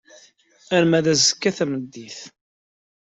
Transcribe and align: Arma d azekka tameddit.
Arma 0.75 0.99
d 1.05 1.07
azekka 1.13 1.51
tameddit. 1.57 2.19